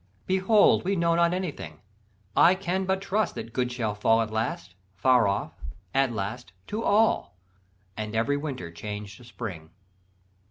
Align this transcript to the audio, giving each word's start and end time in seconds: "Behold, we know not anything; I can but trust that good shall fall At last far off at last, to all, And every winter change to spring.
"Behold, 0.25 0.83
we 0.83 0.95
know 0.95 1.13
not 1.13 1.31
anything; 1.31 1.79
I 2.35 2.55
can 2.55 2.85
but 2.85 3.03
trust 3.03 3.35
that 3.35 3.53
good 3.53 3.71
shall 3.71 3.93
fall 3.93 4.19
At 4.21 4.31
last 4.31 4.73
far 4.95 5.27
off 5.27 5.53
at 5.93 6.11
last, 6.11 6.53
to 6.69 6.83
all, 6.83 7.35
And 7.95 8.15
every 8.15 8.35
winter 8.35 8.71
change 8.71 9.17
to 9.17 9.23
spring. 9.23 9.69